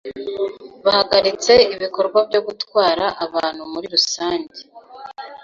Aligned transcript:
bahagaritse 0.85 1.53
ibikorwa 1.75 2.19
byo 2.29 2.41
gutwara 2.47 3.05
abantu 3.25 3.61
muri 3.71 3.87
rusange 3.95 4.59